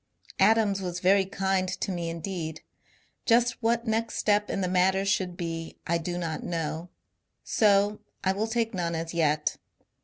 [0.39, 2.61] Adams was very kind to me indeed.
[3.27, 6.89] Just what next step in the matter should be I do not know;
[7.43, 9.57] so I will take none as yet.